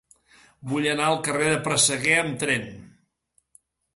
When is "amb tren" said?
2.21-2.65